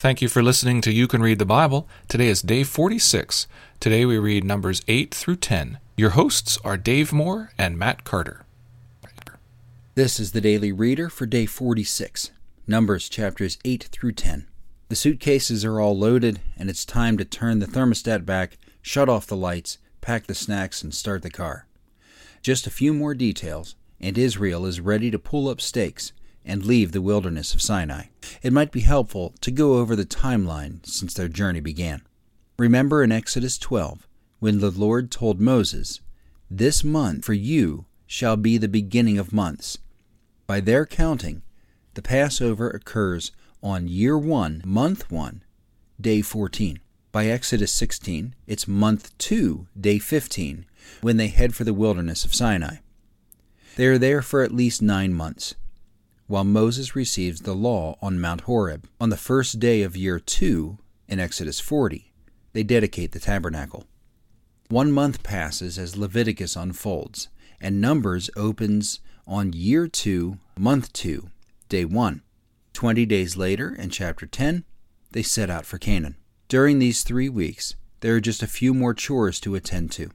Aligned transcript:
Thank 0.00 0.22
you 0.22 0.28
for 0.28 0.44
listening 0.44 0.80
to 0.82 0.92
You 0.92 1.08
Can 1.08 1.22
Read 1.22 1.40
the 1.40 1.44
Bible. 1.44 1.88
Today 2.06 2.28
is 2.28 2.40
day 2.40 2.62
46. 2.62 3.48
Today 3.80 4.06
we 4.06 4.16
read 4.16 4.44
Numbers 4.44 4.80
8 4.86 5.12
through 5.12 5.34
10. 5.34 5.80
Your 5.96 6.10
hosts 6.10 6.56
are 6.62 6.76
Dave 6.76 7.12
Moore 7.12 7.50
and 7.58 7.76
Matt 7.76 8.04
Carter. 8.04 8.44
This 9.96 10.20
is 10.20 10.30
the 10.30 10.40
Daily 10.40 10.70
Reader 10.70 11.08
for 11.10 11.26
day 11.26 11.46
46, 11.46 12.30
Numbers 12.68 13.08
chapters 13.08 13.58
8 13.64 13.88
through 13.90 14.12
10. 14.12 14.46
The 14.88 14.94
suitcases 14.94 15.64
are 15.64 15.80
all 15.80 15.98
loaded, 15.98 16.38
and 16.56 16.70
it's 16.70 16.84
time 16.84 17.18
to 17.18 17.24
turn 17.24 17.58
the 17.58 17.66
thermostat 17.66 18.24
back, 18.24 18.56
shut 18.80 19.08
off 19.08 19.26
the 19.26 19.34
lights, 19.34 19.78
pack 20.00 20.28
the 20.28 20.34
snacks, 20.36 20.80
and 20.80 20.94
start 20.94 21.24
the 21.24 21.28
car. 21.28 21.66
Just 22.40 22.68
a 22.68 22.70
few 22.70 22.94
more 22.94 23.14
details, 23.14 23.74
and 24.00 24.16
Israel 24.16 24.64
is 24.64 24.78
ready 24.78 25.10
to 25.10 25.18
pull 25.18 25.48
up 25.48 25.60
stakes 25.60 26.12
and 26.48 26.64
leave 26.64 26.92
the 26.92 27.02
wilderness 27.02 27.52
of 27.54 27.62
Sinai. 27.62 28.04
It 28.42 28.52
might 28.52 28.72
be 28.72 28.80
helpful 28.80 29.34
to 29.42 29.50
go 29.50 29.74
over 29.76 29.94
the 29.94 30.06
timeline 30.06 30.84
since 30.84 31.12
their 31.14 31.28
journey 31.28 31.60
began. 31.60 32.02
Remember 32.58 33.02
in 33.02 33.12
Exodus 33.12 33.58
12, 33.58 34.08
when 34.40 34.58
the 34.58 34.70
Lord 34.70 35.10
told 35.10 35.40
Moses, 35.40 36.00
This 36.50 36.82
month 36.82 37.24
for 37.24 37.34
you 37.34 37.84
shall 38.06 38.36
be 38.36 38.56
the 38.56 38.66
beginning 38.66 39.18
of 39.18 39.32
months. 39.32 39.78
By 40.46 40.60
their 40.60 40.86
counting, 40.86 41.42
the 41.94 42.02
Passover 42.02 42.70
occurs 42.70 43.30
on 43.62 43.86
year 43.86 44.16
1, 44.16 44.62
month 44.64 45.10
1, 45.10 45.42
day 46.00 46.22
14. 46.22 46.80
By 47.12 47.26
Exodus 47.26 47.72
16, 47.72 48.34
it's 48.46 48.66
month 48.66 49.16
2, 49.18 49.66
day 49.78 49.98
15, 49.98 50.64
when 51.02 51.16
they 51.16 51.28
head 51.28 51.54
for 51.54 51.64
the 51.64 51.74
wilderness 51.74 52.24
of 52.24 52.34
Sinai. 52.34 52.76
They 53.76 53.86
are 53.86 53.98
there 53.98 54.22
for 54.22 54.42
at 54.42 54.52
least 54.52 54.80
nine 54.80 55.12
months 55.12 55.54
while 56.28 56.44
Moses 56.44 56.94
receives 56.94 57.40
the 57.40 57.54
law 57.54 57.96
on 58.00 58.20
Mount 58.20 58.42
Horeb. 58.42 58.86
On 59.00 59.08
the 59.08 59.16
first 59.16 59.58
day 59.58 59.82
of 59.82 59.96
year 59.96 60.20
two, 60.20 60.78
in 61.08 61.18
Exodus 61.18 61.58
40, 61.58 62.12
they 62.52 62.62
dedicate 62.62 63.12
the 63.12 63.18
tabernacle. 63.18 63.86
One 64.68 64.92
month 64.92 65.22
passes 65.22 65.78
as 65.78 65.96
Leviticus 65.96 66.54
unfolds, 66.54 67.28
and 67.60 67.80
Numbers 67.80 68.28
opens 68.36 69.00
on 69.26 69.54
year 69.54 69.88
two, 69.88 70.38
month 70.58 70.92
two, 70.92 71.30
day 71.70 71.86
one. 71.86 72.22
Twenty 72.74 73.06
days 73.06 73.36
later, 73.36 73.74
in 73.74 73.88
chapter 73.88 74.26
10, 74.26 74.64
they 75.12 75.22
set 75.22 75.48
out 75.48 75.64
for 75.64 75.78
Canaan. 75.78 76.16
During 76.46 76.78
these 76.78 77.02
three 77.02 77.30
weeks, 77.30 77.74
there 78.00 78.14
are 78.14 78.20
just 78.20 78.42
a 78.42 78.46
few 78.46 78.74
more 78.74 78.94
chores 78.94 79.40
to 79.40 79.54
attend 79.54 79.90
to. 79.92 80.10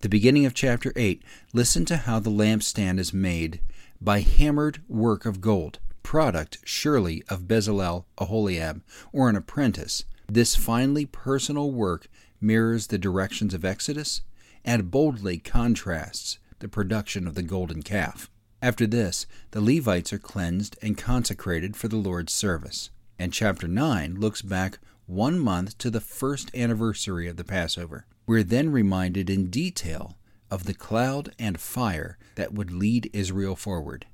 The 0.00 0.08
beginning 0.10 0.44
of 0.44 0.52
chapter 0.52 0.92
8, 0.94 1.22
listen 1.54 1.86
to 1.86 1.96
how 1.96 2.20
the 2.20 2.30
lampstand 2.30 2.98
is 2.98 3.14
made 3.14 3.60
by 4.00 4.20
hammered 4.20 4.82
work 4.88 5.26
of 5.26 5.40
gold, 5.40 5.78
product 6.02 6.58
surely 6.64 7.22
of 7.28 7.48
Bezalel 7.48 8.04
Aholiab, 8.18 8.82
or 9.12 9.28
an 9.28 9.36
apprentice. 9.36 10.04
This 10.28 10.54
finely 10.56 11.06
personal 11.06 11.70
work 11.70 12.08
mirrors 12.40 12.88
the 12.88 12.98
directions 12.98 13.54
of 13.54 13.64
Exodus 13.64 14.22
and 14.64 14.90
boldly 14.90 15.38
contrasts 15.38 16.38
the 16.58 16.68
production 16.68 17.26
of 17.26 17.34
the 17.34 17.42
golden 17.42 17.82
calf. 17.82 18.30
After 18.62 18.86
this, 18.86 19.26
the 19.50 19.60
Levites 19.60 20.12
are 20.12 20.18
cleansed 20.18 20.76
and 20.82 20.96
consecrated 20.96 21.76
for 21.76 21.88
the 21.88 21.96
Lord's 21.96 22.32
service. 22.32 22.90
And 23.18 23.32
chapter 23.32 23.68
9 23.68 24.16
looks 24.16 24.42
back 24.42 24.78
one 25.06 25.38
month 25.38 25.78
to 25.78 25.90
the 25.90 26.00
first 26.00 26.54
anniversary 26.54 27.28
of 27.28 27.36
the 27.36 27.44
Passover. 27.44 28.06
We're 28.26 28.42
then 28.42 28.72
reminded 28.72 29.30
in 29.30 29.50
detail 29.50 30.16
of 30.50 30.64
the 30.64 30.74
cloud 30.74 31.32
and 31.38 31.60
fire 31.60 32.18
that 32.36 32.52
would 32.52 32.70
lead 32.70 33.10
Israel 33.12 33.56
forward. 33.56 34.06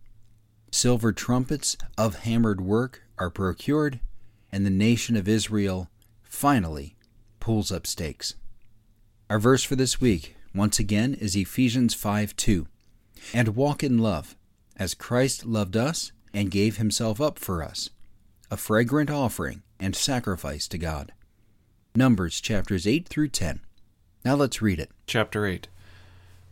Silver 0.70 1.12
trumpets 1.12 1.76
of 1.98 2.20
hammered 2.20 2.60
work 2.60 3.02
are 3.18 3.30
procured, 3.30 4.00
and 4.50 4.64
the 4.64 4.70
nation 4.70 5.16
of 5.16 5.28
Israel 5.28 5.90
finally 6.22 6.96
pulls 7.40 7.70
up 7.70 7.86
stakes. 7.86 8.34
Our 9.28 9.38
verse 9.38 9.64
for 9.64 9.76
this 9.76 10.00
week, 10.00 10.36
once 10.54 10.78
again, 10.78 11.14
is 11.14 11.36
Ephesians 11.36 11.94
5 11.94 12.34
2. 12.36 12.66
And 13.34 13.54
walk 13.54 13.84
in 13.84 13.98
love, 13.98 14.34
as 14.76 14.94
Christ 14.94 15.44
loved 15.44 15.76
us 15.76 16.12
and 16.34 16.50
gave 16.50 16.78
himself 16.78 17.20
up 17.20 17.38
for 17.38 17.62
us, 17.62 17.90
a 18.50 18.56
fragrant 18.56 19.10
offering 19.10 19.62
and 19.78 19.94
sacrifice 19.94 20.66
to 20.68 20.78
God. 20.78 21.12
Numbers 21.94 22.40
chapters 22.40 22.86
8 22.86 23.06
through 23.06 23.28
10. 23.28 23.60
Now 24.24 24.34
let's 24.34 24.62
read 24.62 24.80
it. 24.80 24.90
Chapter 25.06 25.46
8 25.46 25.68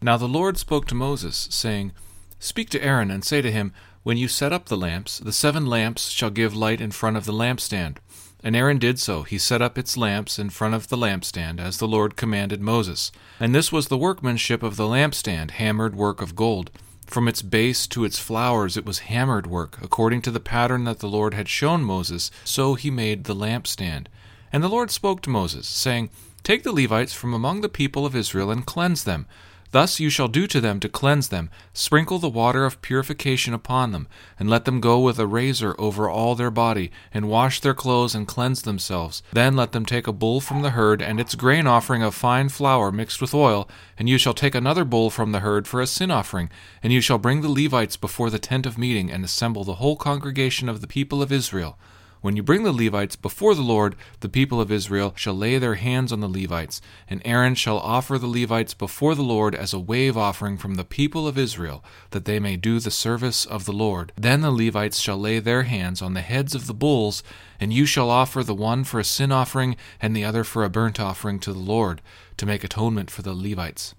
now 0.02 0.16
the 0.16 0.28
Lord 0.28 0.58
spoke 0.58 0.86
to 0.86 0.94
Moses, 0.94 1.48
saying, 1.50 1.92
Speak 2.38 2.70
to 2.70 2.82
Aaron, 2.82 3.10
and 3.10 3.24
say 3.24 3.42
to 3.42 3.52
him, 3.52 3.72
When 4.02 4.16
you 4.16 4.28
set 4.28 4.52
up 4.52 4.66
the 4.66 4.76
lamps, 4.76 5.18
the 5.18 5.32
seven 5.32 5.66
lamps 5.66 6.08
shall 6.08 6.30
give 6.30 6.56
light 6.56 6.80
in 6.80 6.90
front 6.90 7.16
of 7.16 7.26
the 7.26 7.32
lampstand. 7.32 7.98
And 8.42 8.56
Aaron 8.56 8.78
did 8.78 8.98
so. 8.98 9.22
He 9.22 9.36
set 9.36 9.60
up 9.60 9.76
its 9.76 9.98
lamps 9.98 10.38
in 10.38 10.48
front 10.48 10.74
of 10.74 10.88
the 10.88 10.96
lampstand, 10.96 11.60
as 11.60 11.76
the 11.76 11.88
Lord 11.88 12.16
commanded 12.16 12.62
Moses. 12.62 13.12
And 13.38 13.54
this 13.54 13.70
was 13.70 13.88
the 13.88 13.98
workmanship 13.98 14.62
of 14.62 14.76
the 14.76 14.84
lampstand, 14.84 15.52
hammered 15.52 15.94
work 15.94 16.22
of 16.22 16.34
gold. 16.34 16.70
From 17.06 17.28
its 17.28 17.42
base 17.42 17.86
to 17.88 18.04
its 18.04 18.18
flowers 18.18 18.76
it 18.76 18.86
was 18.86 19.00
hammered 19.00 19.46
work, 19.46 19.78
according 19.82 20.22
to 20.22 20.30
the 20.30 20.40
pattern 20.40 20.84
that 20.84 21.00
the 21.00 21.08
Lord 21.08 21.34
had 21.34 21.48
shown 21.48 21.82
Moses, 21.82 22.30
so 22.44 22.74
he 22.74 22.90
made 22.90 23.24
the 23.24 23.34
lampstand. 23.34 24.06
And 24.52 24.62
the 24.62 24.68
Lord 24.68 24.90
spoke 24.90 25.20
to 25.22 25.30
Moses, 25.30 25.68
saying, 25.68 26.08
Take 26.42 26.62
the 26.62 26.72
Levites 26.72 27.12
from 27.12 27.34
among 27.34 27.60
the 27.60 27.68
people 27.68 28.06
of 28.06 28.16
Israel 28.16 28.50
and 28.50 28.64
cleanse 28.64 29.04
them. 29.04 29.26
Thus 29.72 30.00
you 30.00 30.10
shall 30.10 30.26
do 30.26 30.46
to 30.48 30.60
them 30.60 30.80
to 30.80 30.88
cleanse 30.88 31.28
them. 31.28 31.48
Sprinkle 31.72 32.18
the 32.18 32.28
water 32.28 32.64
of 32.64 32.82
purification 32.82 33.54
upon 33.54 33.92
them, 33.92 34.08
and 34.38 34.50
let 34.50 34.64
them 34.64 34.80
go 34.80 34.98
with 34.98 35.18
a 35.18 35.26
razor 35.26 35.76
over 35.78 36.08
all 36.08 36.34
their 36.34 36.50
body, 36.50 36.90
and 37.14 37.28
wash 37.28 37.60
their 37.60 37.74
clothes 37.74 38.14
and 38.14 38.26
cleanse 38.26 38.62
themselves. 38.62 39.22
Then 39.32 39.54
let 39.54 39.72
them 39.72 39.86
take 39.86 40.06
a 40.06 40.12
bull 40.12 40.40
from 40.40 40.62
the 40.62 40.70
herd, 40.70 41.00
and 41.00 41.20
its 41.20 41.36
grain 41.36 41.66
offering 41.66 42.02
of 42.02 42.14
fine 42.14 42.48
flour 42.48 42.90
mixed 42.90 43.20
with 43.20 43.32
oil, 43.32 43.68
and 43.96 44.08
you 44.08 44.18
shall 44.18 44.34
take 44.34 44.54
another 44.54 44.84
bull 44.84 45.08
from 45.08 45.30
the 45.32 45.40
herd 45.40 45.68
for 45.68 45.80
a 45.80 45.86
sin 45.86 46.10
offering. 46.10 46.50
And 46.82 46.92
you 46.92 47.00
shall 47.00 47.18
bring 47.18 47.40
the 47.40 47.48
Levites 47.48 47.96
before 47.96 48.30
the 48.30 48.38
tent 48.40 48.66
of 48.66 48.76
meeting, 48.76 49.10
and 49.10 49.24
assemble 49.24 49.62
the 49.62 49.76
whole 49.76 49.96
congregation 49.96 50.68
of 50.68 50.80
the 50.80 50.88
people 50.88 51.22
of 51.22 51.30
Israel. 51.30 51.78
When 52.22 52.36
you 52.36 52.42
bring 52.42 52.64
the 52.64 52.72
Levites 52.72 53.16
before 53.16 53.54
the 53.54 53.62
Lord, 53.62 53.96
the 54.20 54.28
people 54.28 54.60
of 54.60 54.70
Israel 54.70 55.14
shall 55.16 55.32
lay 55.32 55.56
their 55.56 55.76
hands 55.76 56.12
on 56.12 56.20
the 56.20 56.28
Levites, 56.28 56.82
and 57.08 57.22
Aaron 57.24 57.54
shall 57.54 57.78
offer 57.78 58.18
the 58.18 58.26
Levites 58.26 58.74
before 58.74 59.14
the 59.14 59.22
Lord 59.22 59.54
as 59.54 59.72
a 59.72 59.78
wave 59.78 60.18
offering 60.18 60.58
from 60.58 60.74
the 60.74 60.84
people 60.84 61.26
of 61.26 61.38
Israel, 61.38 61.82
that 62.10 62.26
they 62.26 62.38
may 62.38 62.56
do 62.56 62.78
the 62.78 62.90
service 62.90 63.46
of 63.46 63.64
the 63.64 63.72
Lord. 63.72 64.12
Then 64.16 64.42
the 64.42 64.50
Levites 64.50 64.98
shall 64.98 65.16
lay 65.16 65.38
their 65.38 65.62
hands 65.62 66.02
on 66.02 66.12
the 66.12 66.20
heads 66.20 66.54
of 66.54 66.66
the 66.66 66.74
bulls, 66.74 67.22
and 67.58 67.72
you 67.72 67.86
shall 67.86 68.10
offer 68.10 68.44
the 68.44 68.54
one 68.54 68.84
for 68.84 69.00
a 69.00 69.04
sin 69.04 69.32
offering, 69.32 69.76
and 69.98 70.14
the 70.14 70.24
other 70.24 70.44
for 70.44 70.62
a 70.62 70.68
burnt 70.68 71.00
offering 71.00 71.38
to 71.40 71.54
the 71.54 71.58
Lord, 71.58 72.02
to 72.36 72.44
make 72.44 72.64
atonement 72.64 73.10
for 73.10 73.22
the 73.22 73.32
Levites. 73.32 73.94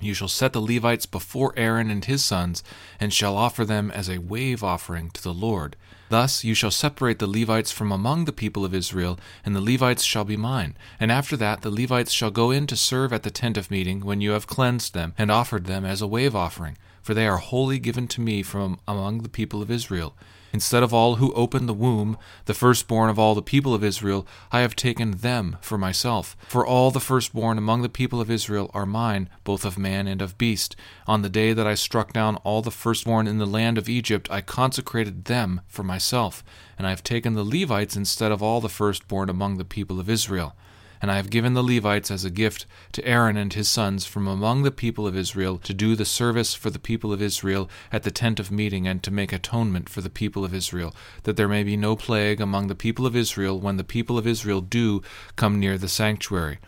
You 0.00 0.14
shall 0.14 0.28
set 0.28 0.52
the 0.52 0.60
Levites 0.60 1.06
before 1.06 1.52
Aaron 1.56 1.90
and 1.90 2.04
his 2.04 2.24
sons, 2.24 2.62
and 3.00 3.12
shall 3.12 3.36
offer 3.36 3.64
them 3.64 3.90
as 3.90 4.08
a 4.08 4.18
wave 4.18 4.62
offering 4.62 5.10
to 5.10 5.22
the 5.22 5.34
Lord. 5.34 5.76
Thus 6.08 6.44
you 6.44 6.54
shall 6.54 6.70
separate 6.70 7.18
the 7.18 7.26
Levites 7.26 7.70
from 7.72 7.92
among 7.92 8.24
the 8.24 8.32
people 8.32 8.64
of 8.64 8.74
Israel, 8.74 9.18
and 9.44 9.54
the 9.54 9.60
Levites 9.60 10.04
shall 10.04 10.24
be 10.24 10.36
mine. 10.36 10.76
And 11.00 11.10
after 11.10 11.36
that 11.38 11.62
the 11.62 11.70
Levites 11.70 12.12
shall 12.12 12.30
go 12.30 12.50
in 12.50 12.66
to 12.68 12.76
serve 12.76 13.12
at 13.12 13.24
the 13.24 13.30
tent 13.30 13.56
of 13.56 13.70
meeting, 13.70 14.00
when 14.00 14.20
you 14.20 14.30
have 14.30 14.46
cleansed 14.46 14.94
them, 14.94 15.14
and 15.18 15.30
offered 15.30 15.66
them 15.66 15.84
as 15.84 16.00
a 16.00 16.06
wave 16.06 16.34
offering, 16.34 16.78
for 17.02 17.12
they 17.12 17.26
are 17.26 17.38
wholly 17.38 17.78
given 17.78 18.06
to 18.08 18.20
me 18.20 18.42
from 18.42 18.78
among 18.86 19.22
the 19.22 19.28
people 19.28 19.60
of 19.60 19.70
Israel. 19.70 20.14
Instead 20.52 20.82
of 20.82 20.94
all 20.94 21.16
who 21.16 21.32
opened 21.34 21.68
the 21.68 21.74
womb, 21.74 22.16
the 22.46 22.54
firstborn 22.54 23.10
of 23.10 23.18
all 23.18 23.34
the 23.34 23.42
people 23.42 23.74
of 23.74 23.84
Israel, 23.84 24.26
I 24.50 24.60
have 24.60 24.74
taken 24.74 25.18
them 25.18 25.56
for 25.60 25.76
myself. 25.76 26.36
For 26.48 26.66
all 26.66 26.90
the 26.90 27.00
firstborn 27.00 27.58
among 27.58 27.82
the 27.82 27.88
people 27.88 28.20
of 28.20 28.30
Israel 28.30 28.70
are 28.72 28.86
mine, 28.86 29.28
both 29.44 29.64
of 29.64 29.78
man 29.78 30.06
and 30.06 30.22
of 30.22 30.38
beast. 30.38 30.74
On 31.06 31.22
the 31.22 31.28
day 31.28 31.52
that 31.52 31.66
I 31.66 31.74
struck 31.74 32.12
down 32.12 32.36
all 32.36 32.62
the 32.62 32.70
firstborn 32.70 33.26
in 33.26 33.38
the 33.38 33.46
land 33.46 33.78
of 33.78 33.88
Egypt, 33.88 34.28
I 34.30 34.40
consecrated 34.40 35.26
them 35.26 35.60
for 35.68 35.82
myself. 35.82 36.42
And 36.78 36.86
I 36.86 36.90
have 36.90 37.02
taken 37.02 37.34
the 37.34 37.44
Levites 37.44 37.96
instead 37.96 38.32
of 38.32 38.42
all 38.42 38.60
the 38.60 38.68
firstborn 38.68 39.28
among 39.28 39.58
the 39.58 39.64
people 39.64 40.00
of 40.00 40.08
Israel. 40.08 40.54
And 41.00 41.10
I 41.10 41.16
have 41.16 41.30
given 41.30 41.54
the 41.54 41.62
Levites 41.62 42.10
as 42.10 42.24
a 42.24 42.30
gift 42.30 42.66
to 42.92 43.06
Aaron 43.06 43.36
and 43.36 43.52
his 43.52 43.68
sons 43.68 44.04
from 44.04 44.26
among 44.26 44.62
the 44.62 44.70
people 44.70 45.06
of 45.06 45.16
Israel 45.16 45.58
to 45.58 45.72
do 45.72 45.94
the 45.94 46.04
service 46.04 46.54
for 46.54 46.70
the 46.70 46.78
people 46.78 47.12
of 47.12 47.22
Israel 47.22 47.70
at 47.92 48.02
the 48.02 48.10
tent 48.10 48.40
of 48.40 48.50
meeting 48.50 48.86
and 48.86 49.02
to 49.02 49.10
make 49.10 49.32
atonement 49.32 49.88
for 49.88 50.00
the 50.00 50.10
people 50.10 50.44
of 50.44 50.54
Israel, 50.54 50.94
that 51.22 51.36
there 51.36 51.48
may 51.48 51.62
be 51.62 51.76
no 51.76 51.94
plague 51.94 52.40
among 52.40 52.66
the 52.66 52.74
people 52.74 53.06
of 53.06 53.14
Israel 53.14 53.60
when 53.60 53.76
the 53.76 53.84
people 53.84 54.18
of 54.18 54.26
Israel 54.26 54.60
do 54.60 55.02
come 55.36 55.60
near 55.60 55.78
the 55.78 55.88
sanctuary. 55.88 56.58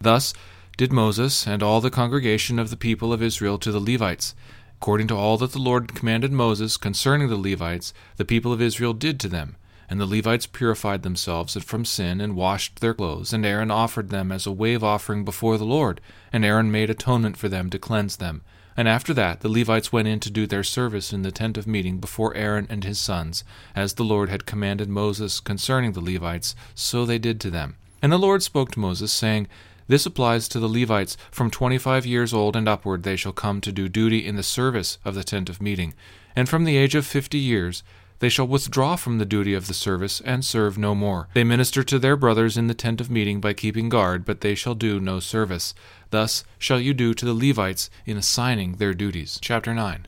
Thus 0.00 0.32
did 0.76 0.92
Moses 0.92 1.46
and 1.46 1.62
all 1.62 1.80
the 1.80 1.90
congregation 1.90 2.58
of 2.58 2.70
the 2.70 2.76
people 2.76 3.12
of 3.12 3.22
Israel 3.22 3.58
to 3.58 3.70
the 3.70 3.80
Levites. 3.80 4.34
According 4.80 5.08
to 5.08 5.14
all 5.14 5.36
that 5.36 5.52
the 5.52 5.58
Lord 5.58 5.94
commanded 5.94 6.32
Moses 6.32 6.78
concerning 6.78 7.28
the 7.28 7.36
Levites, 7.36 7.92
the 8.16 8.24
people 8.24 8.50
of 8.50 8.62
Israel 8.62 8.94
did 8.94 9.20
to 9.20 9.28
them. 9.28 9.56
And 9.90 10.00
the 10.00 10.06
Levites 10.06 10.46
purified 10.46 11.02
themselves 11.02 11.62
from 11.64 11.84
sin 11.84 12.20
and 12.20 12.36
washed 12.36 12.78
their 12.78 12.94
clothes, 12.94 13.32
and 13.32 13.44
Aaron 13.44 13.72
offered 13.72 14.08
them 14.08 14.30
as 14.30 14.46
a 14.46 14.52
wave 14.52 14.84
offering 14.84 15.24
before 15.24 15.58
the 15.58 15.64
Lord, 15.64 16.00
and 16.32 16.44
Aaron 16.44 16.70
made 16.70 16.88
atonement 16.88 17.36
for 17.36 17.48
them 17.48 17.68
to 17.70 17.78
cleanse 17.78 18.16
them. 18.16 18.42
And 18.76 18.88
after 18.88 19.12
that, 19.14 19.40
the 19.40 19.48
Levites 19.48 19.92
went 19.92 20.06
in 20.06 20.20
to 20.20 20.30
do 20.30 20.46
their 20.46 20.62
service 20.62 21.12
in 21.12 21.22
the 21.22 21.32
tent 21.32 21.58
of 21.58 21.66
meeting 21.66 21.98
before 21.98 22.36
Aaron 22.36 22.68
and 22.70 22.84
his 22.84 23.00
sons, 23.00 23.42
as 23.74 23.94
the 23.94 24.04
Lord 24.04 24.30
had 24.30 24.46
commanded 24.46 24.88
Moses 24.88 25.40
concerning 25.40 25.92
the 25.92 26.00
Levites, 26.00 26.54
so 26.74 27.04
they 27.04 27.18
did 27.18 27.40
to 27.40 27.50
them. 27.50 27.74
And 28.00 28.12
the 28.12 28.16
Lord 28.16 28.44
spoke 28.44 28.70
to 28.70 28.80
Moses, 28.80 29.12
saying, 29.12 29.48
This 29.88 30.06
applies 30.06 30.46
to 30.48 30.60
the 30.60 30.68
Levites. 30.68 31.16
From 31.32 31.50
twenty 31.50 31.78
five 31.78 32.06
years 32.06 32.32
old 32.32 32.54
and 32.54 32.68
upward 32.68 33.02
they 33.02 33.16
shall 33.16 33.32
come 33.32 33.60
to 33.60 33.72
do 33.72 33.88
duty 33.88 34.24
in 34.24 34.36
the 34.36 34.44
service 34.44 34.98
of 35.04 35.16
the 35.16 35.24
tent 35.24 35.50
of 35.50 35.60
meeting. 35.60 35.94
And 36.36 36.48
from 36.48 36.64
the 36.64 36.76
age 36.76 36.94
of 36.94 37.04
fifty 37.04 37.38
years 37.38 37.82
they 38.20 38.28
shall 38.28 38.46
withdraw 38.46 38.96
from 38.96 39.18
the 39.18 39.26
duty 39.26 39.52
of 39.52 39.66
the 39.66 39.74
service 39.74 40.20
and 40.20 40.44
serve 40.44 40.78
no 40.78 40.94
more. 40.94 41.28
They 41.34 41.44
minister 41.44 41.82
to 41.82 41.98
their 41.98 42.16
brothers 42.16 42.56
in 42.56 42.68
the 42.68 42.74
tent 42.74 43.00
of 43.00 43.10
meeting 43.10 43.40
by 43.40 43.54
keeping 43.54 43.88
guard, 43.88 44.24
but 44.24 44.42
they 44.42 44.54
shall 44.54 44.74
do 44.74 45.00
no 45.00 45.20
service. 45.20 45.74
Thus 46.10 46.44
shall 46.58 46.78
you 46.78 46.94
do 46.94 47.14
to 47.14 47.24
the 47.24 47.34
Levites 47.34 47.90
in 48.06 48.16
assigning 48.16 48.76
their 48.76 48.94
duties. 48.94 49.38
Chapter 49.42 49.74
9. 49.74 50.06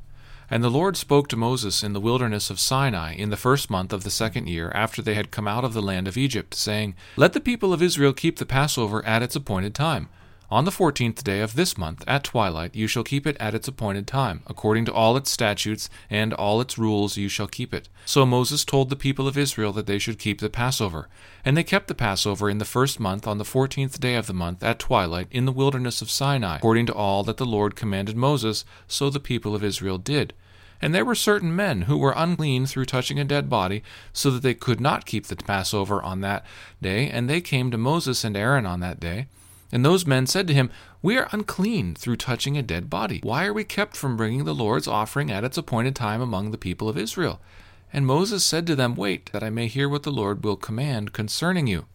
And 0.51 0.63
the 0.63 0.71
Lord 0.71 0.99
spoke 0.99 1.29
to 1.29 1.37
Moses 1.37 1.83
in 1.83 1.95
the 1.95 2.01
wilderness 2.01 2.51
of 2.51 2.61
Sinai 2.61 3.15
in 3.15 3.31
the 3.31 3.39
first 3.39 3.71
month 3.71 3.91
of 3.91 4.05
the 4.05 4.11
second 4.11 4.49
year 4.49 4.71
after 4.75 5.01
they 5.01 5.15
had 5.15 5.31
come 5.31 5.49
out 5.49 5.65
of 5.65 5.73
the 5.73 5.81
land 5.81 6.07
of 6.07 6.19
Egypt, 6.19 6.55
saying, 6.55 6.95
Let 7.17 7.33
the 7.33 7.41
people 7.41 7.73
of 7.73 7.81
Israel 7.81 8.13
keep 8.13 8.39
the 8.39 8.45
Passover 8.45 9.03
at 9.07 9.23
its 9.23 9.35
appointed 9.35 9.75
time. 9.75 10.11
On 10.53 10.67
the 10.67 10.71
fourteenth 10.71 11.25
day 11.25 11.41
of 11.41 11.55
this 11.55 11.79
month, 11.79 12.05
at 12.07 12.25
twilight, 12.25 12.77
you 12.77 12.87
shall 12.87 13.05
keep 13.05 13.27
it 13.27 13.39
at 13.41 13.55
its 13.55 13.69
appointed 13.69 14.07
time. 14.07 14.43
According 14.47 14.85
to 14.85 14.93
all 14.93 15.17
its 15.17 15.31
statutes 15.31 15.89
and 16.11 16.35
all 16.35 16.61
its 16.61 16.77
rules, 16.77 17.17
you 17.17 17.31
shall 17.31 17.47
keep 17.47 17.73
it. 17.73 17.89
So 18.05 18.27
Moses 18.27 18.63
told 18.63 18.91
the 18.91 18.95
people 18.95 19.27
of 19.27 19.39
Israel 19.39 19.73
that 19.73 19.87
they 19.87 19.99
should 19.99 20.19
keep 20.19 20.41
the 20.41 20.51
Passover. 20.51 21.09
And 21.43 21.57
they 21.57 21.65
kept 21.65 21.89
the 21.89 21.95
Passover 21.95 22.51
in 22.51 22.59
the 22.59 22.67
first 22.67 23.01
month, 23.01 23.27
on 23.27 23.39
the 23.39 23.47
fourteenth 23.47 23.99
day 23.99 24.15
of 24.15 24.27
the 24.27 24.35
month, 24.35 24.63
at 24.63 24.79
twilight, 24.79 25.29
in 25.31 25.47
the 25.47 25.53
wilderness 25.53 26.03
of 26.03 26.11
Sinai. 26.11 26.57
According 26.57 26.85
to 26.85 26.95
all 26.95 27.23
that 27.23 27.39
the 27.39 27.47
Lord 27.47 27.75
commanded 27.75 28.19
Moses, 28.19 28.67
so 28.87 29.09
the 29.09 29.19
people 29.19 29.55
of 29.55 29.65
Israel 29.65 29.97
did. 29.97 30.35
And 30.83 30.95
there 30.95 31.07
were 31.07 31.15
certain 31.15 31.57
men 31.57 31.83
who 31.83 31.97
were 31.97 32.13
unclean 32.15 32.67
through 32.67 32.85
touching 32.85 33.19
a 33.19 33.25
dead 33.25 33.49
body, 33.49 33.83
so 34.13 34.31
that 34.31 34.43
they 34.43 34.53
could 34.53 34.83
not 34.83 35.07
keep 35.07 35.29
the 35.29 35.37
Passover 35.37 36.03
on 36.03 36.21
that 36.21 36.45
day, 36.83 37.09
and 37.09 37.27
they 37.27 37.41
came 37.41 37.71
to 37.71 37.79
Moses 37.79 38.23
and 38.23 38.37
Aaron 38.37 38.67
on 38.67 38.81
that 38.81 39.01
day. 39.01 39.29
And 39.73 39.85
those 39.85 40.07
men 40.07 40.27
said 40.27 40.47
to 40.49 40.55
him, 40.55 40.71
We 41.01 41.17
are 41.17 41.29
unclean 41.33 41.95
through 41.95 42.17
touching 42.17 42.59
a 42.59 42.63
dead 42.63 42.91
body. 42.91 43.21
Why 43.23 43.47
are 43.47 43.55
we 43.55 43.65
kept 43.65 43.97
from 43.97 44.19
bringing 44.19 44.45
the 44.45 44.55
Lord's 44.55 44.87
offering 44.87 45.31
at 45.31 45.45
its 45.45 45.57
appointed 45.57 45.97
time 45.97 46.21
among 46.21 46.51
the 46.51 46.59
people 46.59 46.91
of 46.91 46.99
Israel? 46.99 47.41
And 47.91 48.07
Moses 48.07 48.45
said 48.45 48.67
to 48.67 48.77
them, 48.77 48.95
Wait, 48.95 49.33
that 49.33 49.43
I 49.43 49.49
may 49.49 49.69
hear 49.69 49.89
what 49.89 50.03
the 50.03 50.13
Lord 50.13 50.45
will 50.45 50.57
command 50.57 51.15
concerning 51.15 51.67
you. 51.67 51.87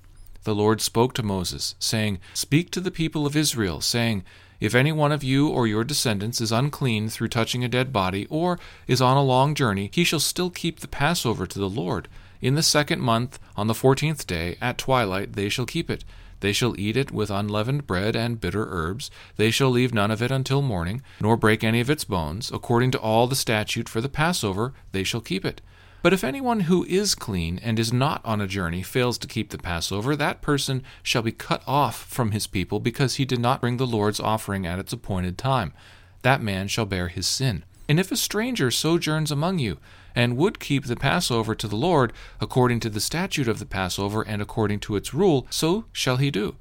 The 0.43 0.55
Lord 0.55 0.81
spoke 0.81 1.13
to 1.13 1.23
Moses, 1.23 1.75
saying, 1.77 2.19
Speak 2.33 2.71
to 2.71 2.79
the 2.79 2.91
people 2.91 3.27
of 3.27 3.35
Israel, 3.35 3.79
saying, 3.81 4.23
If 4.59 4.73
any 4.73 4.91
one 4.91 5.11
of 5.11 5.23
you 5.23 5.47
or 5.49 5.67
your 5.67 5.83
descendants 5.83 6.41
is 6.41 6.51
unclean 6.51 7.09
through 7.09 7.27
touching 7.27 7.63
a 7.63 7.69
dead 7.69 7.93
body, 7.93 8.25
or 8.29 8.57
is 8.87 9.01
on 9.01 9.17
a 9.17 9.23
long 9.23 9.53
journey, 9.53 9.91
he 9.93 10.03
shall 10.03 10.19
still 10.19 10.49
keep 10.49 10.79
the 10.79 10.87
Passover 10.87 11.45
to 11.45 11.59
the 11.59 11.69
Lord. 11.69 12.07
In 12.41 12.55
the 12.55 12.63
second 12.63 13.01
month, 13.01 13.39
on 13.55 13.67
the 13.67 13.75
fourteenth 13.75 14.25
day, 14.25 14.57
at 14.61 14.77
twilight, 14.77 15.33
they 15.33 15.49
shall 15.49 15.65
keep 15.65 15.89
it. 15.89 16.03
They 16.39 16.53
shall 16.53 16.79
eat 16.79 16.97
it 16.97 17.11
with 17.11 17.29
unleavened 17.29 17.87
bread 17.87 18.15
and 18.15 18.39
bitter 18.39 18.67
herbs. 18.69 19.09
They 19.35 19.51
shall 19.51 19.69
leave 19.69 19.93
none 19.93 20.11
of 20.11 20.21
it 20.21 20.31
until 20.31 20.61
morning, 20.61 21.01
nor 21.19 21.37
break 21.37 21.63
any 21.63 21.79
of 21.79 21.89
its 21.89 22.03
bones. 22.03 22.51
According 22.53 22.91
to 22.91 22.99
all 22.99 23.27
the 23.27 23.35
statute 23.35 23.89
for 23.89 24.01
the 24.01 24.09
Passover, 24.09 24.73
they 24.91 25.03
shall 25.03 25.21
keep 25.21 25.45
it. 25.45 25.61
But 26.03 26.13
if 26.13 26.23
anyone 26.23 26.61
who 26.61 26.85
is 26.85 27.15
clean 27.15 27.59
and 27.63 27.79
is 27.79 27.91
not 27.91 28.21
on 28.23 28.39
a 28.39 28.47
journey 28.47 28.83
fails 28.83 29.17
to 29.17 29.27
keep 29.27 29.49
the 29.49 29.57
Passover, 29.57 30.15
that 30.15 30.41
person 30.41 30.83
shall 31.01 31.23
be 31.23 31.31
cut 31.31 31.63
off 31.65 32.05
from 32.05 32.31
his 32.31 32.47
people 32.47 32.79
because 32.79 33.15
he 33.15 33.25
did 33.25 33.39
not 33.39 33.61
bring 33.61 33.77
the 33.77 33.87
Lord's 33.87 34.19
offering 34.19 34.65
at 34.65 34.79
its 34.79 34.93
appointed 34.93 35.37
time. 35.37 35.73
That 36.21 36.41
man 36.41 36.67
shall 36.67 36.85
bear 36.85 37.07
his 37.07 37.27
sin. 37.27 37.63
And 37.89 37.99
if 37.99 38.11
a 38.11 38.17
stranger 38.17 38.69
sojourns 38.69 39.31
among 39.31 39.59
you, 39.59 39.77
and 40.17 40.35
would 40.35 40.59
keep 40.59 40.85
the 40.85 40.95
Passover 40.95 41.53
to 41.53 41.67
the 41.67 41.75
Lord 41.75 42.11
according 42.41 42.79
to 42.79 42.89
the 42.89 42.99
statute 42.99 43.47
of 43.47 43.59
the 43.59 43.67
Passover 43.67 44.23
and 44.23 44.41
according 44.41 44.79
to 44.79 44.95
its 44.95 45.13
rule, 45.13 45.45
so 45.51 45.85
shall 45.91 46.17
he 46.17 46.31
do. 46.31 46.55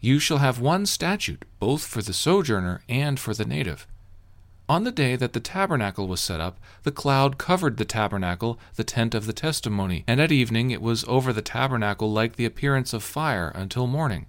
You 0.00 0.18
shall 0.18 0.38
have 0.38 0.58
one 0.58 0.86
statute, 0.86 1.44
both 1.60 1.86
for 1.86 2.02
the 2.02 2.12
sojourner 2.12 2.82
and 2.88 3.20
for 3.20 3.32
the 3.32 3.44
native. 3.44 3.86
On 4.68 4.82
the 4.82 4.90
day 4.90 5.14
that 5.14 5.34
the 5.34 5.40
tabernacle 5.40 6.08
was 6.08 6.20
set 6.20 6.40
up, 6.40 6.58
the 6.82 6.90
cloud 6.90 7.38
covered 7.38 7.76
the 7.76 7.84
tabernacle, 7.84 8.58
the 8.74 8.82
tent 8.82 9.14
of 9.14 9.26
the 9.26 9.32
testimony, 9.32 10.02
and 10.08 10.20
at 10.20 10.32
evening 10.32 10.72
it 10.72 10.82
was 10.82 11.04
over 11.06 11.32
the 11.32 11.40
tabernacle 11.40 12.10
like 12.10 12.34
the 12.34 12.44
appearance 12.44 12.92
of 12.92 13.04
fire 13.04 13.52
until 13.54 13.86
morning. 13.86 14.26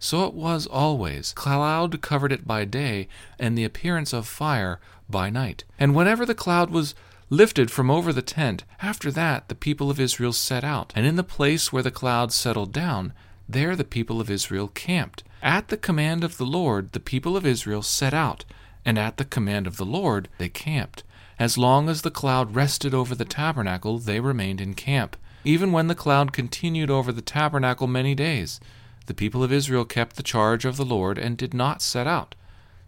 So 0.00 0.26
it 0.26 0.34
was 0.34 0.66
always. 0.66 1.32
Cloud 1.34 2.02
covered 2.02 2.32
it 2.32 2.48
by 2.48 2.64
day, 2.64 3.06
and 3.38 3.56
the 3.56 3.64
appearance 3.64 4.12
of 4.12 4.26
fire 4.26 4.80
by 5.08 5.30
night. 5.30 5.62
And 5.78 5.94
whenever 5.94 6.26
the 6.26 6.34
cloud 6.34 6.70
was 6.70 6.96
lifted 7.30 7.70
from 7.70 7.90
over 7.90 8.12
the 8.12 8.22
tent. 8.22 8.64
After 8.80 9.10
that, 9.10 9.48
the 9.48 9.54
people 9.54 9.90
of 9.90 10.00
Israel 10.00 10.32
set 10.32 10.64
out, 10.64 10.92
and 10.96 11.06
in 11.06 11.16
the 11.16 11.24
place 11.24 11.72
where 11.72 11.82
the 11.82 11.90
cloud 11.90 12.32
settled 12.32 12.72
down, 12.72 13.12
there 13.48 13.76
the 13.76 13.84
people 13.84 14.20
of 14.20 14.30
Israel 14.30 14.68
camped. 14.68 15.22
At 15.42 15.68
the 15.68 15.76
command 15.76 16.24
of 16.24 16.36
the 16.36 16.46
Lord, 16.46 16.92
the 16.92 17.00
people 17.00 17.36
of 17.36 17.46
Israel 17.46 17.82
set 17.82 18.14
out, 18.14 18.44
and 18.84 18.98
at 18.98 19.16
the 19.16 19.24
command 19.24 19.66
of 19.66 19.76
the 19.76 19.86
Lord, 19.86 20.28
they 20.38 20.48
camped. 20.48 21.02
As 21.38 21.56
long 21.56 21.88
as 21.88 22.02
the 22.02 22.10
cloud 22.10 22.56
rested 22.56 22.92
over 22.92 23.14
the 23.14 23.24
tabernacle, 23.24 23.98
they 23.98 24.20
remained 24.20 24.60
in 24.60 24.74
camp. 24.74 25.16
Even 25.44 25.70
when 25.70 25.86
the 25.86 25.94
cloud 25.94 26.32
continued 26.32 26.90
over 26.90 27.12
the 27.12 27.22
tabernacle 27.22 27.86
many 27.86 28.14
days, 28.14 28.58
the 29.06 29.14
people 29.14 29.44
of 29.44 29.52
Israel 29.52 29.84
kept 29.84 30.16
the 30.16 30.22
charge 30.22 30.64
of 30.64 30.76
the 30.76 30.84
Lord 30.84 31.16
and 31.16 31.36
did 31.36 31.54
not 31.54 31.80
set 31.80 32.06
out. 32.06 32.34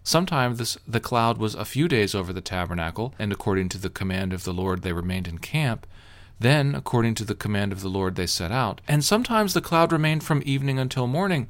Sometimes 0.02 0.78
the 0.86 1.00
cloud 1.00 1.38
was 1.38 1.54
a 1.54 1.64
few 1.64 1.86
days 1.86 2.14
over 2.14 2.32
the 2.32 2.40
tabernacle, 2.40 3.14
and 3.18 3.32
according 3.32 3.68
to 3.70 3.78
the 3.78 3.90
command 3.90 4.32
of 4.32 4.44
the 4.44 4.52
Lord 4.52 4.82
they 4.82 4.92
remained 4.92 5.28
in 5.28 5.38
camp. 5.38 5.86
Then, 6.38 6.74
according 6.74 7.16
to 7.16 7.24
the 7.24 7.34
command 7.34 7.70
of 7.70 7.82
the 7.82 7.90
Lord, 7.90 8.16
they 8.16 8.26
set 8.26 8.50
out. 8.50 8.80
And 8.88 9.04
sometimes 9.04 9.52
the 9.52 9.60
cloud 9.60 9.92
remained 9.92 10.24
from 10.24 10.42
evening 10.46 10.78
until 10.78 11.06
morning. 11.06 11.48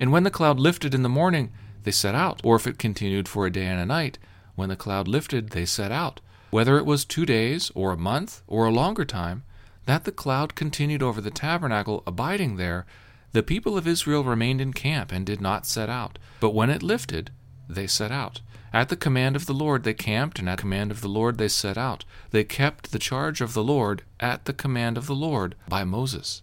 And 0.00 0.10
when 0.10 0.24
the 0.24 0.30
cloud 0.30 0.58
lifted 0.58 0.92
in 0.92 1.04
the 1.04 1.08
morning, 1.08 1.52
they 1.84 1.92
set 1.92 2.16
out. 2.16 2.40
Or 2.42 2.56
if 2.56 2.66
it 2.66 2.78
continued 2.78 3.28
for 3.28 3.46
a 3.46 3.52
day 3.52 3.66
and 3.66 3.80
a 3.80 3.86
night, 3.86 4.18
when 4.56 4.68
the 4.68 4.76
cloud 4.76 5.06
lifted, 5.06 5.50
they 5.50 5.64
set 5.64 5.92
out. 5.92 6.20
Whether 6.50 6.78
it 6.78 6.86
was 6.86 7.04
two 7.04 7.24
days, 7.24 7.70
or 7.76 7.92
a 7.92 7.96
month, 7.96 8.42
or 8.48 8.66
a 8.66 8.72
longer 8.72 9.04
time, 9.04 9.44
that 9.86 10.04
the 10.04 10.12
cloud 10.12 10.56
continued 10.56 11.02
over 11.02 11.20
the 11.20 11.30
tabernacle, 11.30 12.02
abiding 12.06 12.56
there, 12.56 12.86
the 13.32 13.42
people 13.42 13.76
of 13.76 13.86
Israel 13.86 14.24
remained 14.24 14.60
in 14.60 14.72
camp 14.72 15.12
and 15.12 15.24
did 15.24 15.40
not 15.40 15.66
set 15.66 15.88
out. 15.88 16.18
But 16.40 16.54
when 16.54 16.70
it 16.70 16.82
lifted, 16.82 17.30
they 17.68 17.86
set 17.86 18.10
out. 18.10 18.40
At 18.72 18.88
the 18.88 18.96
command 18.96 19.36
of 19.36 19.46
the 19.46 19.54
Lord 19.54 19.84
they 19.84 19.94
camped, 19.94 20.38
and 20.38 20.48
at 20.48 20.56
the 20.56 20.62
command 20.62 20.90
of 20.90 21.00
the 21.00 21.08
Lord 21.08 21.38
they 21.38 21.48
set 21.48 21.78
out. 21.78 22.04
They 22.30 22.44
kept 22.44 22.90
the 22.90 22.98
charge 22.98 23.40
of 23.40 23.54
the 23.54 23.62
Lord 23.62 24.02
at 24.18 24.46
the 24.46 24.52
command 24.52 24.98
of 24.98 25.06
the 25.06 25.14
Lord 25.14 25.54
by 25.68 25.84
Moses. 25.84 26.42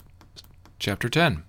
Chapter 0.79 1.09
10 1.09 1.43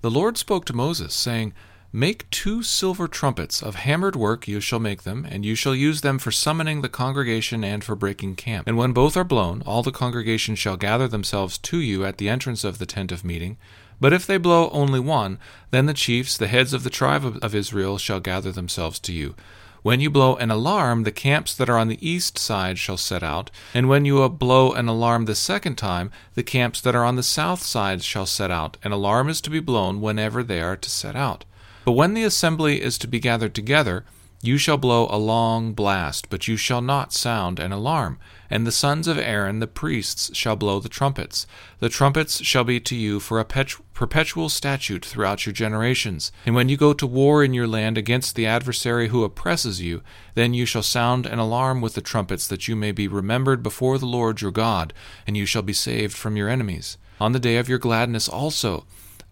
The 0.00 0.10
Lord 0.10 0.38
spoke 0.38 0.64
to 0.66 0.72
Moses, 0.72 1.14
saying, 1.14 1.52
Make 1.92 2.28
two 2.28 2.62
silver 2.62 3.08
trumpets, 3.08 3.62
of 3.62 3.76
hammered 3.76 4.14
work 4.14 4.46
you 4.46 4.60
shall 4.60 4.78
make 4.78 5.04
them, 5.04 5.26
and 5.26 5.42
you 5.42 5.54
shall 5.54 5.74
use 5.74 6.02
them 6.02 6.18
for 6.18 6.30
summoning 6.30 6.82
the 6.82 6.88
congregation 6.90 7.64
and 7.64 7.82
for 7.82 7.96
breaking 7.96 8.36
camp. 8.36 8.68
And 8.68 8.76
when 8.76 8.92
both 8.92 9.16
are 9.16 9.24
blown, 9.24 9.62
all 9.64 9.82
the 9.82 9.90
congregation 9.90 10.54
shall 10.54 10.76
gather 10.76 11.08
themselves 11.08 11.56
to 11.56 11.78
you 11.78 12.04
at 12.04 12.18
the 12.18 12.28
entrance 12.28 12.62
of 12.62 12.78
the 12.78 12.84
tent 12.84 13.10
of 13.10 13.24
meeting. 13.24 13.56
But 14.00 14.12
if 14.12 14.26
they 14.26 14.36
blow 14.36 14.68
only 14.68 15.00
one, 15.00 15.38
then 15.70 15.86
the 15.86 15.94
chiefs, 15.94 16.36
the 16.36 16.46
heads 16.46 16.74
of 16.74 16.84
the 16.84 16.90
tribe 16.90 17.24
of 17.42 17.54
Israel, 17.54 17.96
shall 17.96 18.20
gather 18.20 18.52
themselves 18.52 18.98
to 19.00 19.14
you. 19.14 19.34
When 19.82 19.98
you 20.00 20.10
blow 20.10 20.36
an 20.36 20.50
alarm, 20.50 21.04
the 21.04 21.10
camps 21.10 21.54
that 21.54 21.70
are 21.70 21.78
on 21.78 21.88
the 21.88 22.06
east 22.06 22.36
side 22.38 22.78
shall 22.78 22.98
set 22.98 23.22
out, 23.22 23.50
and 23.72 23.88
when 23.88 24.04
you 24.04 24.28
blow 24.28 24.72
an 24.72 24.88
alarm 24.88 25.24
the 25.24 25.34
second 25.34 25.76
time, 25.76 26.10
the 26.34 26.42
camps 26.42 26.82
that 26.82 26.94
are 26.94 27.04
on 27.04 27.16
the 27.16 27.22
south 27.22 27.62
side 27.62 28.02
shall 28.02 28.26
set 28.26 28.50
out. 28.50 28.76
An 28.82 28.92
alarm 28.92 29.30
is 29.30 29.40
to 29.40 29.48
be 29.50 29.60
blown 29.60 30.02
whenever 30.02 30.42
they 30.42 30.60
are 30.60 30.76
to 30.76 30.90
set 30.90 31.16
out. 31.16 31.46
But 31.88 31.92
when 31.92 32.12
the 32.12 32.24
assembly 32.24 32.82
is 32.82 32.98
to 32.98 33.08
be 33.08 33.18
gathered 33.18 33.54
together, 33.54 34.04
you 34.42 34.58
shall 34.58 34.76
blow 34.76 35.06
a 35.08 35.16
long 35.16 35.72
blast, 35.72 36.28
but 36.28 36.46
you 36.46 36.58
shall 36.58 36.82
not 36.82 37.14
sound 37.14 37.58
an 37.58 37.72
alarm. 37.72 38.18
And 38.50 38.66
the 38.66 38.72
sons 38.72 39.08
of 39.08 39.16
Aaron 39.16 39.60
the 39.60 39.66
priests 39.66 40.36
shall 40.36 40.54
blow 40.54 40.80
the 40.80 40.90
trumpets. 40.90 41.46
The 41.78 41.88
trumpets 41.88 42.44
shall 42.44 42.62
be 42.62 42.78
to 42.80 42.94
you 42.94 43.20
for 43.20 43.40
a 43.40 43.44
perpetual 43.46 44.50
statute 44.50 45.02
throughout 45.02 45.46
your 45.46 45.54
generations. 45.54 46.30
And 46.44 46.54
when 46.54 46.68
you 46.68 46.76
go 46.76 46.92
to 46.92 47.06
war 47.06 47.42
in 47.42 47.54
your 47.54 47.66
land 47.66 47.96
against 47.96 48.36
the 48.36 48.44
adversary 48.44 49.08
who 49.08 49.24
oppresses 49.24 49.80
you, 49.80 50.02
then 50.34 50.52
you 50.52 50.66
shall 50.66 50.82
sound 50.82 51.24
an 51.24 51.38
alarm 51.38 51.80
with 51.80 51.94
the 51.94 52.02
trumpets, 52.02 52.46
that 52.48 52.68
you 52.68 52.76
may 52.76 52.92
be 52.92 53.08
remembered 53.08 53.62
before 53.62 53.96
the 53.96 54.04
Lord 54.04 54.42
your 54.42 54.50
God, 54.50 54.92
and 55.26 55.38
you 55.38 55.46
shall 55.46 55.62
be 55.62 55.72
saved 55.72 56.14
from 56.14 56.36
your 56.36 56.50
enemies. 56.50 56.98
On 57.18 57.32
the 57.32 57.40
day 57.40 57.56
of 57.56 57.66
your 57.66 57.78
gladness 57.78 58.28
also, 58.28 58.84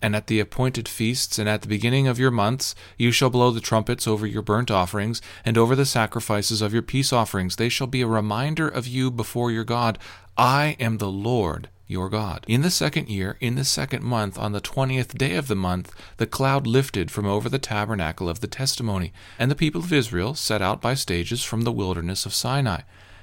and 0.03 0.15
at 0.15 0.27
the 0.27 0.41
appointed 0.41 0.89
feasts, 0.89 1.39
and 1.39 1.49
at 1.49 1.63
the 1.63 1.69
beginning 1.69 2.07
of 2.07 2.19
your 2.19 2.31
months, 2.31 2.75
you 2.97 3.11
shall 3.11 3.31
blow 3.31 3.51
the 3.51 3.61
trumpets 3.61 4.07
over 4.07 4.27
your 4.27 4.43
burnt 4.43 4.71
offerings, 4.71 5.23
and 5.45 5.57
over 5.57 5.75
the 5.75 5.87
sacrifices 5.87 6.63
of 6.63 6.73
your 6.73 6.83
peace 6.83 7.13
offerings. 7.13 7.57
They 7.57 7.69
shall 7.69 7.87
be 7.87 8.03
a 8.03 8.07
reminder 8.07 8.69
of 8.69 8.87
you 8.87 9.11
before 9.11 9.51
your 9.51 9.65
God. 9.65 9.99
I 10.37 10.77
am 10.79 10.99
the 10.99 11.11
Lord 11.11 11.69
your 11.87 12.09
God. 12.09 12.45
In 12.49 12.63
the 12.63 12.71
second 12.71 13.09
year, 13.09 13.37
in 13.41 13.55
the 13.55 13.65
second 13.65 14.03
month, 14.03 14.37
on 14.39 14.53
the 14.53 14.61
twentieth 14.61 15.17
day 15.17 15.37
of 15.37 15.47
the 15.47 15.55
month, 15.55 15.93
the 16.17 16.27
cloud 16.27 16.67
lifted 16.67 17.11
from 17.11 17.27
over 17.27 17.49
the 17.49 17.61
tabernacle 17.61 18.29
of 18.29 18.41
the 18.41 18.49
testimony, 18.49 19.13
and 19.39 19.51
the 19.51 19.55
people 19.55 19.81
of 19.81 19.93
Israel 19.93 20.35
set 20.35 20.61
out 20.61 20.83
by 20.83 20.95
stages 20.95 21.45
from 21.45 21.63
the 21.63 21.73
wilderness 21.73 22.27
of 22.27 22.35
Sinai. 22.35 22.81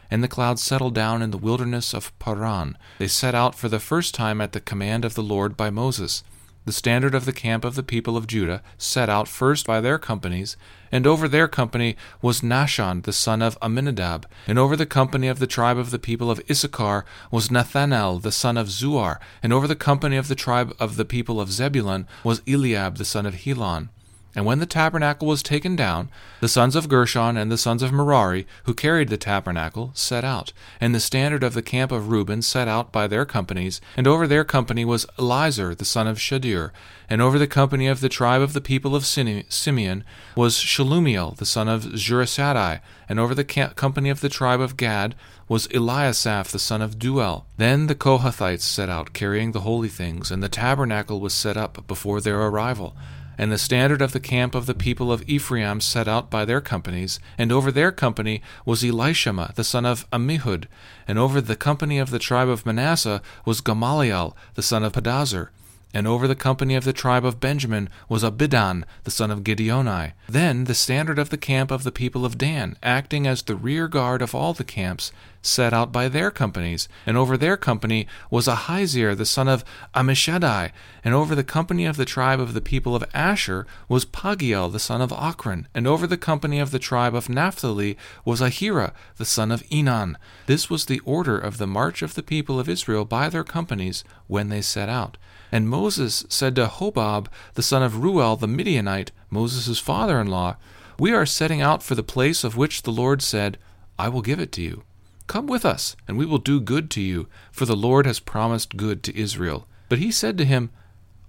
And 0.09 0.23
the 0.23 0.27
cloud 0.27 0.59
settled 0.59 0.95
down 0.95 1.21
in 1.21 1.31
the 1.31 1.37
wilderness 1.37 1.93
of 1.93 2.17
Paran. 2.19 2.77
They 2.99 3.07
set 3.07 3.33
out 3.35 3.55
for 3.55 3.67
the 3.67 3.79
first 3.79 4.13
time 4.13 4.41
at 4.41 4.51
the 4.51 4.61
command 4.61 5.05
of 5.05 5.15
the 5.15 5.23
Lord 5.23 5.57
by 5.57 5.69
Moses. 5.69 6.23
The 6.65 6.71
standard 6.71 7.13
of 7.13 7.25
the 7.25 7.33
camp 7.33 7.65
of 7.65 7.75
the 7.75 7.83
people 7.83 8.15
of 8.15 8.25
Judah 8.25 8.61
set 8.77 9.09
out 9.09 9.27
first 9.27 9.67
by 9.67 9.81
their 9.81 9.99
companies, 9.99 10.55
and 10.93 11.05
over 11.05 11.27
their 11.27 11.49
company 11.49 11.97
was 12.21 12.39
Nahshon 12.39 13.03
the 13.03 13.11
son 13.11 13.41
of 13.41 13.57
Amminadab, 13.61 14.25
and 14.47 14.57
over 14.57 14.77
the 14.77 14.85
company 14.85 15.27
of 15.27 15.39
the 15.39 15.47
tribe 15.47 15.77
of 15.77 15.91
the 15.91 15.99
people 15.99 16.31
of 16.31 16.41
Issachar 16.49 17.03
was 17.31 17.49
Nethanel 17.49 18.21
the 18.21 18.31
son 18.31 18.57
of 18.57 18.67
Zuar, 18.67 19.19
and 19.41 19.51
over 19.51 19.67
the 19.67 19.75
company 19.75 20.15
of 20.15 20.29
the 20.29 20.35
tribe 20.35 20.73
of 20.79 20.95
the 20.95 21.05
people 21.05 21.41
of 21.41 21.51
Zebulun 21.51 22.07
was 22.23 22.41
Eliab 22.47 22.97
the 22.97 23.05
son 23.05 23.25
of 23.25 23.43
Helon. 23.43 23.89
And 24.35 24.45
when 24.45 24.59
the 24.59 24.65
tabernacle 24.65 25.27
was 25.27 25.43
taken 25.43 25.75
down, 25.75 26.09
the 26.41 26.47
sons 26.47 26.75
of 26.75 26.89
Gershon 26.89 27.37
and 27.37 27.51
the 27.51 27.57
sons 27.57 27.83
of 27.83 27.91
Merari, 27.91 28.47
who 28.63 28.73
carried 28.73 29.09
the 29.09 29.17
tabernacle, 29.17 29.91
set 29.93 30.23
out. 30.23 30.53
And 30.81 30.95
the 30.95 30.99
standard 30.99 31.43
of 31.43 31.53
the 31.53 31.61
camp 31.61 31.91
of 31.91 32.09
Reuben 32.09 32.41
set 32.41 32.67
out 32.67 32.91
by 32.91 33.05
their 33.07 33.25
companies, 33.25 33.79
and 33.95 34.07
over 34.07 34.25
their 34.25 34.43
company 34.43 34.85
was 34.85 35.05
Elizur 35.19 35.77
the 35.77 35.85
son 35.85 36.07
of 36.07 36.17
Shedeur. 36.17 36.71
And 37.09 37.21
over 37.21 37.37
the 37.37 37.47
company 37.47 37.87
of 37.87 38.01
the 38.01 38.09
tribe 38.09 38.41
of 38.41 38.53
the 38.53 38.61
people 38.61 38.95
of 38.95 39.05
Simeon 39.05 40.03
was 40.35 40.57
Shelumiel 40.57 41.37
the 41.37 41.45
son 41.45 41.67
of 41.67 41.83
Zurishaddai. 41.83 42.79
And 43.07 43.19
over 43.19 43.35
the 43.35 43.43
company 43.43 44.09
of 44.09 44.21
the 44.21 44.29
tribe 44.29 44.61
of 44.61 44.77
Gad 44.77 45.13
was 45.47 45.67
Eliasaph 45.67 46.47
the 46.47 46.57
son 46.57 46.81
of 46.81 46.97
Deuel. 46.97 47.43
Then 47.57 47.85
the 47.85 47.93
Kohathites 47.95 48.61
set 48.61 48.89
out, 48.89 49.13
carrying 49.13 49.51
the 49.51 49.61
holy 49.61 49.89
things, 49.89 50.31
and 50.31 50.41
the 50.41 50.49
tabernacle 50.49 51.19
was 51.19 51.33
set 51.35 51.57
up 51.57 51.85
before 51.85 52.19
their 52.19 52.41
arrival. 52.41 52.95
And 53.37 53.51
the 53.51 53.57
standard 53.57 54.01
of 54.01 54.11
the 54.11 54.19
camp 54.19 54.53
of 54.53 54.65
the 54.65 54.73
people 54.73 55.11
of 55.11 55.23
Ephraim 55.27 55.81
set 55.81 56.07
out 56.07 56.29
by 56.29 56.45
their 56.45 56.61
companies, 56.61 57.19
and 57.37 57.51
over 57.51 57.71
their 57.71 57.91
company 57.91 58.41
was 58.65 58.83
Elishama 58.83 59.53
the 59.55 59.63
son 59.63 59.85
of 59.85 60.09
Ammihud, 60.11 60.65
and 61.07 61.17
over 61.17 61.41
the 61.41 61.55
company 61.55 61.97
of 61.97 62.11
the 62.11 62.19
tribe 62.19 62.49
of 62.49 62.65
Manasseh 62.65 63.21
was 63.45 63.61
Gamaliel 63.61 64.35
the 64.53 64.61
son 64.61 64.83
of 64.83 64.93
Pedahzur, 64.93 65.49
and 65.93 66.07
over 66.07 66.27
the 66.27 66.35
company 66.35 66.75
of 66.75 66.83
the 66.83 66.93
tribe 66.93 67.23
of 67.23 67.39
Benjamin 67.39 67.87
was 68.09 68.23
Abidan 68.23 68.83
the 69.03 69.11
son 69.11 69.29
of 69.29 69.43
Gideoni. 69.43 70.13
Then 70.27 70.63
the 70.63 70.73
standard 70.73 71.19
of 71.19 71.29
the 71.29 71.37
camp 71.37 71.69
of 71.69 71.83
the 71.83 71.91
people 71.91 72.25
of 72.25 72.37
Dan, 72.37 72.77
acting 72.81 73.27
as 73.27 73.43
the 73.43 73.55
rear 73.55 73.87
guard 73.87 74.21
of 74.21 74.33
all 74.33 74.53
the 74.53 74.63
camps, 74.63 75.11
set 75.45 75.73
out 75.73 75.91
by 75.91 76.07
their 76.07 76.31
companies, 76.31 76.87
and 77.05 77.17
over 77.17 77.37
their 77.37 77.57
company 77.57 78.07
was 78.31 78.47
Ahiezer 78.47 79.15
the 79.15 79.25
son 79.25 79.47
of 79.47 79.63
Ammishaddai, 79.93 80.71
and 81.03 81.13
over 81.13 81.35
the 81.35 81.43
company 81.43 81.85
of 81.85 81.97
the 81.97 82.05
tribe 82.05 82.39
of 82.39 82.53
the 82.53 82.61
people 82.61 82.95
of 82.95 83.03
Asher 83.13 83.67
was 83.87 84.05
Pagiel 84.05 84.71
the 84.71 84.79
son 84.79 85.01
of 85.01 85.11
Ochran, 85.11 85.65
and 85.75 85.85
over 85.85 86.07
the 86.07 86.17
company 86.17 86.59
of 86.59 86.71
the 86.71 86.79
tribe 86.79 87.13
of 87.13 87.29
Naphtali 87.29 87.97
was 88.25 88.41
Ahira 88.41 88.93
the 89.17 89.25
son 89.25 89.51
of 89.51 89.63
Enan. 89.63 90.15
This 90.45 90.69
was 90.69 90.85
the 90.85 91.01
order 91.01 91.37
of 91.37 91.57
the 91.57 91.67
march 91.67 92.01
of 92.01 92.15
the 92.15 92.23
people 92.23 92.59
of 92.59 92.69
Israel 92.69 93.05
by 93.05 93.29
their 93.29 93.43
companies 93.43 94.03
when 94.27 94.49
they 94.49 94.61
set 94.61 94.89
out. 94.89 95.17
And 95.51 95.69
Moses 95.69 96.25
said 96.29 96.55
to 96.55 96.67
Hobab 96.67 97.27
the 97.53 97.61
son 97.61 97.83
of 97.83 98.01
Reuel 98.01 98.37
the 98.37 98.47
Midianite, 98.47 99.11
Moses' 99.29 99.77
father 99.77 100.19
in 100.19 100.27
law, 100.27 100.55
We 100.97 101.11
are 101.11 101.25
setting 101.25 101.61
out 101.61 101.83
for 101.83 101.95
the 101.95 102.03
place 102.03 102.43
of 102.43 102.57
which 102.57 102.83
the 102.83 102.91
Lord 102.91 103.21
said, 103.21 103.57
I 103.99 104.09
will 104.09 104.21
give 104.21 104.39
it 104.39 104.51
to 104.53 104.61
you. 104.61 104.83
Come 105.27 105.47
with 105.47 105.65
us, 105.65 105.95
and 106.07 106.17
we 106.17 106.25
will 106.25 106.37
do 106.37 106.59
good 106.59 106.89
to 106.91 107.01
you, 107.01 107.27
for 107.51 107.65
the 107.65 107.75
Lord 107.75 108.05
has 108.05 108.19
promised 108.19 108.77
good 108.77 109.03
to 109.03 109.17
Israel. 109.17 109.67
But 109.89 109.99
he 109.99 110.11
said 110.11 110.37
to 110.37 110.45
him, 110.45 110.69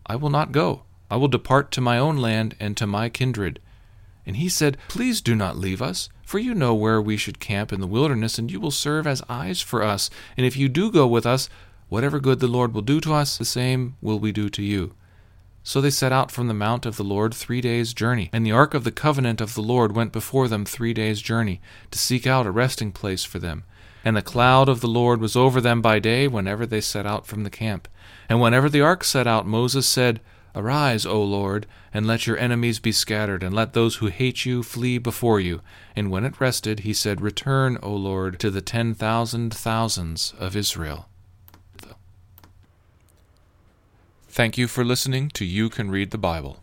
I 0.06 0.16
will 0.16 0.30
not 0.30 0.52
go. 0.52 0.82
I 1.10 1.16
will 1.16 1.28
depart 1.28 1.70
to 1.72 1.80
my 1.80 1.98
own 1.98 2.16
land 2.16 2.56
and 2.58 2.76
to 2.76 2.86
my 2.86 3.08
kindred. 3.08 3.60
And 4.26 4.36
he 4.36 4.48
said, 4.48 4.78
Please 4.88 5.20
do 5.20 5.34
not 5.34 5.56
leave 5.56 5.80
us, 5.80 6.08
for 6.24 6.38
you 6.38 6.54
know 6.54 6.74
where 6.74 7.00
we 7.00 7.16
should 7.16 7.40
camp 7.40 7.72
in 7.72 7.80
the 7.80 7.86
wilderness, 7.86 8.38
and 8.38 8.50
you 8.50 8.58
will 8.58 8.70
serve 8.70 9.06
as 9.06 9.22
eyes 9.28 9.60
for 9.60 9.82
us. 9.82 10.10
And 10.36 10.44
if 10.44 10.56
you 10.56 10.68
do 10.68 10.90
go 10.90 11.06
with 11.06 11.26
us, 11.26 11.48
whatever 11.88 12.18
good 12.18 12.40
the 12.40 12.46
Lord 12.46 12.74
will 12.74 12.82
do 12.82 13.00
to 13.00 13.12
us, 13.12 13.38
the 13.38 13.44
same 13.44 13.96
will 14.02 14.18
we 14.18 14.32
do 14.32 14.48
to 14.50 14.62
you. 14.62 14.94
So 15.62 15.80
they 15.80 15.90
set 15.90 16.12
out 16.12 16.30
from 16.30 16.48
the 16.48 16.54
mount 16.54 16.84
of 16.84 16.96
the 16.96 17.04
Lord 17.04 17.32
three 17.32 17.60
days' 17.60 17.94
journey, 17.94 18.28
and 18.32 18.44
the 18.44 18.52
ark 18.52 18.74
of 18.74 18.84
the 18.84 18.92
covenant 18.92 19.40
of 19.40 19.54
the 19.54 19.62
Lord 19.62 19.94
went 19.94 20.12
before 20.12 20.48
them 20.48 20.64
three 20.64 20.92
days' 20.92 21.22
journey, 21.22 21.60
to 21.90 21.98
seek 21.98 22.26
out 22.26 22.46
a 22.46 22.50
resting 22.50 22.92
place 22.92 23.24
for 23.24 23.38
them. 23.38 23.64
And 24.04 24.16
the 24.16 24.22
cloud 24.22 24.68
of 24.68 24.80
the 24.80 24.88
Lord 24.88 25.20
was 25.20 25.34
over 25.34 25.60
them 25.60 25.80
by 25.80 25.98
day 25.98 26.28
whenever 26.28 26.66
they 26.66 26.80
set 26.80 27.06
out 27.06 27.26
from 27.26 27.42
the 27.42 27.50
camp. 27.50 27.88
And 28.28 28.40
whenever 28.40 28.68
the 28.68 28.82
ark 28.82 29.02
set 29.02 29.26
out, 29.26 29.46
Moses 29.46 29.86
said, 29.86 30.20
Arise, 30.54 31.04
O 31.04 31.22
Lord, 31.22 31.66
and 31.92 32.06
let 32.06 32.26
your 32.26 32.38
enemies 32.38 32.78
be 32.78 32.92
scattered, 32.92 33.42
and 33.42 33.54
let 33.54 33.72
those 33.72 33.96
who 33.96 34.06
hate 34.06 34.46
you 34.46 34.62
flee 34.62 34.98
before 34.98 35.40
you. 35.40 35.62
And 35.96 36.10
when 36.10 36.24
it 36.24 36.40
rested, 36.40 36.80
he 36.80 36.92
said, 36.92 37.20
Return, 37.20 37.78
O 37.82 37.92
Lord, 37.92 38.38
to 38.40 38.50
the 38.50 38.60
ten 38.60 38.94
thousand 38.94 39.52
thousands 39.52 40.32
of 40.38 40.54
Israel. 40.54 41.08
Thank 44.28 44.58
you 44.58 44.66
for 44.66 44.84
listening 44.84 45.28
to 45.30 45.44
You 45.44 45.68
Can 45.68 45.90
Read 45.90 46.10
the 46.10 46.18
Bible. 46.18 46.60